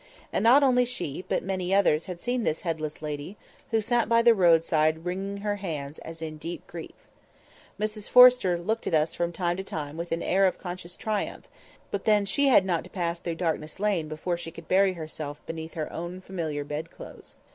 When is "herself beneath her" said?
14.93-15.93